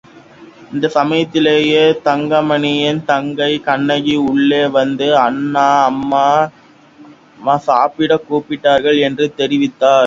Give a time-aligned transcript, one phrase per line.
[0.71, 1.53] இந்தச் சமயத்திலே
[2.07, 9.99] தங்கமணியின் தங்கை கண்ணகி உள்ளே வந்து, அண்ணா, அம்மா சாப்பிடக் கூப்பிடுகிறார்கள் என்று தெரிவித்தாள்.